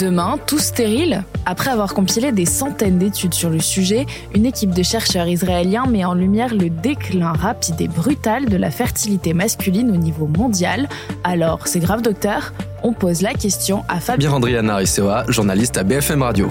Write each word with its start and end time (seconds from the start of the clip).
Demain, 0.00 0.38
tout 0.46 0.58
stérile 0.58 1.24
Après 1.44 1.70
avoir 1.70 1.92
compilé 1.92 2.32
des 2.32 2.46
centaines 2.46 2.96
d'études 2.96 3.34
sur 3.34 3.50
le 3.50 3.60
sujet, 3.60 4.06
une 4.34 4.46
équipe 4.46 4.70
de 4.70 4.82
chercheurs 4.82 5.28
israéliens 5.28 5.84
met 5.84 6.06
en 6.06 6.14
lumière 6.14 6.54
le 6.54 6.70
déclin 6.70 7.32
rapide 7.32 7.78
et 7.80 7.88
brutal 7.88 8.46
de 8.46 8.56
la 8.56 8.70
fertilité 8.70 9.34
masculine 9.34 9.90
au 9.90 9.96
niveau 9.96 10.26
mondial. 10.26 10.88
Alors, 11.22 11.68
c'est 11.68 11.80
grave 11.80 12.00
docteur? 12.00 12.54
On 12.82 12.94
pose 12.94 13.20
la 13.20 13.34
question 13.34 13.84
à 13.88 14.00
Fabien 14.00 14.32
Andriana 14.32 14.76
Ricewa, 14.76 15.24
journaliste 15.28 15.76
à 15.76 15.84
BFM 15.84 16.22
Radio. 16.22 16.48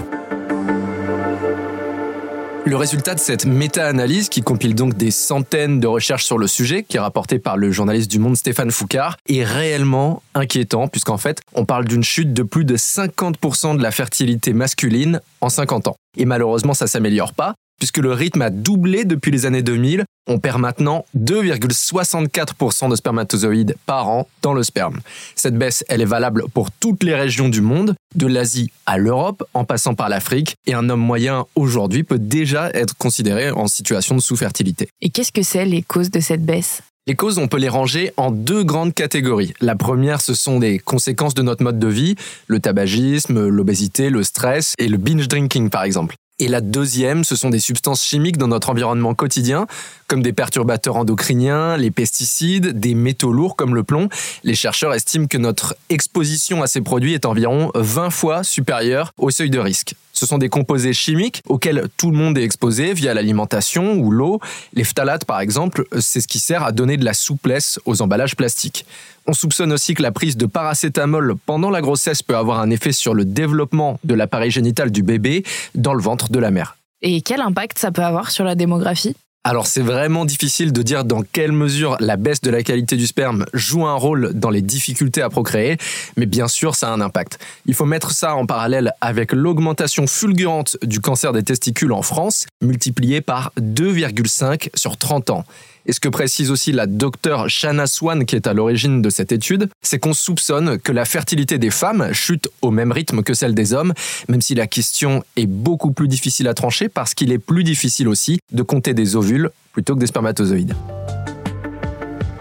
Le 2.66 2.76
résultat 2.76 3.14
de 3.14 3.20
cette 3.20 3.46
méta-analyse, 3.46 4.28
qui 4.28 4.42
compile 4.42 4.74
donc 4.74 4.94
des 4.94 5.10
centaines 5.10 5.80
de 5.80 5.86
recherches 5.86 6.24
sur 6.24 6.36
le 6.36 6.46
sujet, 6.46 6.82
qui 6.82 6.98
est 6.98 7.00
rapporté 7.00 7.38
par 7.38 7.56
le 7.56 7.72
journaliste 7.72 8.10
du 8.10 8.18
Monde 8.18 8.36
Stéphane 8.36 8.70
Foucard, 8.70 9.16
est 9.28 9.44
réellement 9.44 10.22
inquiétant, 10.34 10.86
puisqu'en 10.86 11.16
fait, 11.16 11.40
on 11.54 11.64
parle 11.64 11.86
d'une 11.86 12.04
chute 12.04 12.34
de 12.34 12.42
plus 12.42 12.66
de 12.66 12.76
50% 12.76 13.78
de 13.78 13.82
la 13.82 13.90
fertilité 13.90 14.52
masculine 14.52 15.20
en 15.40 15.48
50 15.48 15.88
ans. 15.88 15.96
Et 16.18 16.26
malheureusement, 16.26 16.74
ça 16.74 16.86
s'améliore 16.86 17.32
pas 17.32 17.54
puisque 17.80 17.98
le 17.98 18.12
rythme 18.12 18.42
a 18.42 18.50
doublé 18.50 19.04
depuis 19.04 19.32
les 19.32 19.46
années 19.46 19.62
2000. 19.62 20.04
On 20.28 20.38
perd 20.38 20.60
maintenant 20.60 21.04
2,64% 21.18 22.88
de 22.88 22.94
spermatozoïdes 22.94 23.74
par 23.86 24.08
an 24.08 24.28
dans 24.42 24.54
le 24.54 24.62
sperme. 24.62 25.00
Cette 25.34 25.56
baisse, 25.56 25.84
elle 25.88 26.02
est 26.02 26.04
valable 26.04 26.44
pour 26.54 26.70
toutes 26.70 27.02
les 27.02 27.16
régions 27.16 27.48
du 27.48 27.62
monde, 27.62 27.94
de 28.14 28.26
l'Asie 28.28 28.70
à 28.86 28.98
l'Europe, 28.98 29.42
en 29.54 29.64
passant 29.64 29.94
par 29.94 30.08
l'Afrique, 30.08 30.54
et 30.66 30.74
un 30.74 30.88
homme 30.88 31.00
moyen 31.00 31.46
aujourd'hui 31.56 32.04
peut 32.04 32.18
déjà 32.18 32.70
être 32.70 32.96
considéré 32.96 33.50
en 33.50 33.66
situation 33.66 34.14
de 34.14 34.20
sous-fertilité. 34.20 34.88
Et 35.00 35.10
qu'est-ce 35.10 35.32
que 35.32 35.42
c'est 35.42 35.64
les 35.64 35.82
causes 35.82 36.10
de 36.10 36.20
cette 36.20 36.44
baisse? 36.44 36.82
Les 37.06 37.16
causes, 37.16 37.38
on 37.38 37.48
peut 37.48 37.56
les 37.56 37.68
ranger 37.68 38.12
en 38.18 38.30
deux 38.30 38.62
grandes 38.62 38.94
catégories. 38.94 39.54
La 39.60 39.74
première, 39.74 40.20
ce 40.20 40.34
sont 40.34 40.60
des 40.60 40.78
conséquences 40.78 41.34
de 41.34 41.42
notre 41.42 41.64
mode 41.64 41.78
de 41.78 41.88
vie, 41.88 42.14
le 42.46 42.60
tabagisme, 42.60 43.48
l'obésité, 43.48 44.10
le 44.10 44.22
stress 44.22 44.74
et 44.78 44.86
le 44.86 44.98
binge 44.98 45.26
drinking 45.26 45.70
par 45.70 45.82
exemple. 45.82 46.14
Et 46.40 46.48
la 46.48 46.62
deuxième, 46.62 47.22
ce 47.22 47.36
sont 47.36 47.50
des 47.50 47.60
substances 47.60 48.02
chimiques 48.02 48.38
dans 48.38 48.48
notre 48.48 48.70
environnement 48.70 49.14
quotidien, 49.14 49.66
comme 50.08 50.22
des 50.22 50.32
perturbateurs 50.32 50.96
endocriniens, 50.96 51.76
les 51.76 51.90
pesticides, 51.90 52.80
des 52.80 52.94
métaux 52.94 53.30
lourds 53.30 53.56
comme 53.56 53.74
le 53.74 53.82
plomb. 53.82 54.08
Les 54.42 54.54
chercheurs 54.54 54.94
estiment 54.94 55.26
que 55.26 55.36
notre 55.36 55.76
exposition 55.90 56.62
à 56.62 56.66
ces 56.66 56.80
produits 56.80 57.12
est 57.12 57.26
environ 57.26 57.70
20 57.74 58.08
fois 58.08 58.42
supérieure 58.42 59.12
au 59.18 59.30
seuil 59.30 59.50
de 59.50 59.58
risque. 59.58 59.94
Ce 60.20 60.26
sont 60.26 60.36
des 60.36 60.50
composés 60.50 60.92
chimiques 60.92 61.42
auxquels 61.48 61.88
tout 61.96 62.10
le 62.10 62.16
monde 62.18 62.36
est 62.36 62.42
exposé 62.42 62.92
via 62.92 63.14
l'alimentation 63.14 63.94
ou 63.94 64.10
l'eau. 64.10 64.38
Les 64.74 64.84
phtalates, 64.84 65.24
par 65.24 65.40
exemple, 65.40 65.86
c'est 65.98 66.20
ce 66.20 66.28
qui 66.28 66.38
sert 66.38 66.62
à 66.62 66.72
donner 66.72 66.98
de 66.98 67.06
la 67.06 67.14
souplesse 67.14 67.80
aux 67.86 68.02
emballages 68.02 68.36
plastiques. 68.36 68.84
On 69.26 69.32
soupçonne 69.32 69.72
aussi 69.72 69.94
que 69.94 70.02
la 70.02 70.12
prise 70.12 70.36
de 70.36 70.44
paracétamol 70.44 71.36
pendant 71.46 71.70
la 71.70 71.80
grossesse 71.80 72.22
peut 72.22 72.36
avoir 72.36 72.60
un 72.60 72.68
effet 72.68 72.92
sur 72.92 73.14
le 73.14 73.24
développement 73.24 73.98
de 74.04 74.12
l'appareil 74.12 74.50
génital 74.50 74.90
du 74.90 75.02
bébé 75.02 75.42
dans 75.74 75.94
le 75.94 76.02
ventre 76.02 76.30
de 76.30 76.38
la 76.38 76.50
mère. 76.50 76.76
Et 77.00 77.22
quel 77.22 77.40
impact 77.40 77.78
ça 77.78 77.90
peut 77.90 78.04
avoir 78.04 78.30
sur 78.30 78.44
la 78.44 78.54
démographie? 78.54 79.16
Alors 79.42 79.66
c'est 79.66 79.80
vraiment 79.80 80.26
difficile 80.26 80.70
de 80.70 80.82
dire 80.82 81.02
dans 81.02 81.22
quelle 81.22 81.52
mesure 81.52 81.96
la 81.98 82.16
baisse 82.16 82.42
de 82.42 82.50
la 82.50 82.62
qualité 82.62 82.96
du 82.96 83.06
sperme 83.06 83.46
joue 83.54 83.86
un 83.86 83.94
rôle 83.94 84.32
dans 84.34 84.50
les 84.50 84.60
difficultés 84.60 85.22
à 85.22 85.30
procréer, 85.30 85.78
mais 86.18 86.26
bien 86.26 86.46
sûr 86.46 86.74
ça 86.74 86.90
a 86.90 86.92
un 86.92 87.00
impact. 87.00 87.38
Il 87.64 87.72
faut 87.72 87.86
mettre 87.86 88.10
ça 88.10 88.34
en 88.34 88.44
parallèle 88.44 88.92
avec 89.00 89.32
l'augmentation 89.32 90.06
fulgurante 90.06 90.76
du 90.82 91.00
cancer 91.00 91.32
des 91.32 91.42
testicules 91.42 91.92
en 91.92 92.02
France, 92.02 92.46
multipliée 92.60 93.22
par 93.22 93.52
2,5 93.58 94.68
sur 94.74 94.98
30 94.98 95.30
ans. 95.30 95.44
Et 95.86 95.92
ce 95.92 96.00
que 96.00 96.08
précise 96.08 96.50
aussi 96.50 96.72
la 96.72 96.86
docteure 96.86 97.48
Shanna 97.48 97.86
Swan, 97.86 98.26
qui 98.26 98.36
est 98.36 98.46
à 98.46 98.52
l'origine 98.54 99.02
de 99.02 99.10
cette 99.10 99.32
étude, 99.32 99.68
c'est 99.82 99.98
qu'on 99.98 100.14
soupçonne 100.14 100.78
que 100.78 100.92
la 100.92 101.04
fertilité 101.04 101.58
des 101.58 101.70
femmes 101.70 102.12
chute 102.12 102.48
au 102.62 102.70
même 102.70 102.92
rythme 102.92 103.22
que 103.22 103.34
celle 103.34 103.54
des 103.54 103.72
hommes, 103.72 103.94
même 104.28 104.42
si 104.42 104.54
la 104.54 104.66
question 104.66 105.24
est 105.36 105.46
beaucoup 105.46 105.92
plus 105.92 106.08
difficile 106.08 106.48
à 106.48 106.54
trancher 106.54 106.88
parce 106.88 107.14
qu'il 107.14 107.32
est 107.32 107.38
plus 107.38 107.64
difficile 107.64 108.08
aussi 108.08 108.40
de 108.52 108.62
compter 108.62 108.94
des 108.94 109.16
ovules 109.16 109.50
plutôt 109.72 109.94
que 109.94 110.00
des 110.00 110.06
spermatozoïdes. 110.06 110.74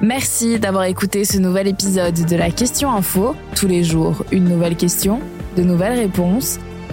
Merci 0.02 0.60
d'avoir 0.60 0.86
écouté 0.86 1.26
ce 1.26 1.38
nouvel 1.38 1.68
épisode 1.68 2.26
de 2.26 2.36
la 2.36 2.52
Question 2.52 2.92
Info. 2.92 3.36
Tous 3.56 3.68
les 3.68 3.84
jours, 3.84 4.24
une 4.32 4.46
nouvelle 4.46 4.78
question, 4.78 5.20
de 5.58 5.64
nouvelles 5.64 6.00
réponses. 6.00 6.58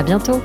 À 0.00 0.02
bientôt 0.02 0.40